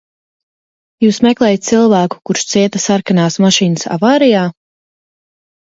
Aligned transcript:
Jūs 1.05 1.19
meklējat 1.27 1.67
cilvēku, 1.67 2.19
kurš 2.31 2.47
cieta 2.55 2.83
sarkanās 2.87 3.39
mašīnas 3.47 3.89
avārijā? 3.99 4.51